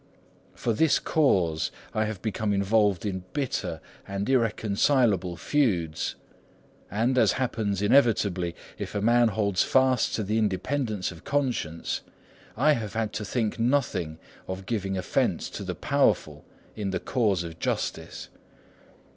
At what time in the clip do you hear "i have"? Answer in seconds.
1.93-2.23, 12.57-12.93